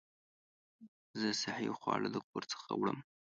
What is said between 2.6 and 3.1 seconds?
وړم.